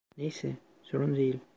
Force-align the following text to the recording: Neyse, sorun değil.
Neyse, 0.17 0.55
sorun 0.81 1.15
değil. 1.15 1.39